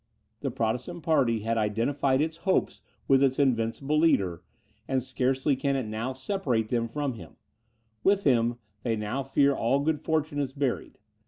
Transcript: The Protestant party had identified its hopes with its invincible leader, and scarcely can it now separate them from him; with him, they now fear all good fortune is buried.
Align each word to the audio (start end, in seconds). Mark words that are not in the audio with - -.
The 0.39 0.49
Protestant 0.49 1.03
party 1.03 1.41
had 1.41 1.59
identified 1.59 2.21
its 2.21 2.37
hopes 2.37 2.81
with 3.07 3.21
its 3.21 3.37
invincible 3.37 3.99
leader, 3.99 4.41
and 4.87 5.03
scarcely 5.03 5.55
can 5.55 5.75
it 5.75 5.85
now 5.85 6.11
separate 6.13 6.69
them 6.69 6.87
from 6.87 7.13
him; 7.13 7.35
with 8.03 8.23
him, 8.23 8.57
they 8.81 8.95
now 8.95 9.21
fear 9.21 9.53
all 9.53 9.79
good 9.81 10.01
fortune 10.01 10.39
is 10.39 10.53
buried. 10.53 10.97